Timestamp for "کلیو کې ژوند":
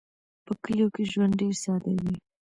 0.63-1.33